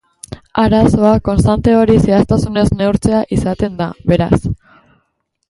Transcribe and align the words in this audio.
Arazoa, 0.61 1.11
konstante 1.27 1.75
hori 1.81 1.97
zehaztasunez 2.07 2.65
neurtzea 2.81 3.21
izaten 3.39 3.79
da, 3.83 3.91
beraz. 4.15 4.35